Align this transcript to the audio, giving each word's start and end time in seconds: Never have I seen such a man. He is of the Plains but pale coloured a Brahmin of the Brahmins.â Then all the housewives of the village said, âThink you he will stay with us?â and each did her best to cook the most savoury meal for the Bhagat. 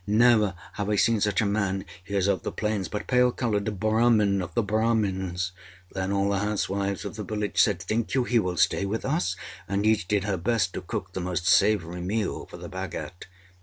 Never 0.07 0.55
have 0.73 0.89
I 0.89 0.95
seen 0.95 1.21
such 1.21 1.41
a 1.41 1.45
man. 1.45 1.85
He 2.03 2.15
is 2.15 2.27
of 2.27 2.41
the 2.41 2.51
Plains 2.51 2.87
but 2.87 3.05
pale 3.05 3.31
coloured 3.31 3.67
a 3.67 3.71
Brahmin 3.71 4.41
of 4.41 4.55
the 4.55 4.63
Brahmins.â 4.63 5.53
Then 5.93 6.11
all 6.11 6.31
the 6.31 6.39
housewives 6.39 7.05
of 7.05 7.17
the 7.17 7.23
village 7.23 7.61
said, 7.61 7.81
âThink 7.81 8.15
you 8.15 8.23
he 8.23 8.39
will 8.39 8.57
stay 8.57 8.87
with 8.87 9.05
us?â 9.05 9.35
and 9.69 9.85
each 9.85 10.07
did 10.07 10.23
her 10.23 10.37
best 10.37 10.73
to 10.73 10.81
cook 10.81 11.13
the 11.13 11.21
most 11.21 11.45
savoury 11.47 12.01
meal 12.01 12.47
for 12.47 12.57
the 12.57 12.67
Bhagat. 12.67 13.27